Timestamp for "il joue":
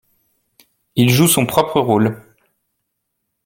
0.95-1.27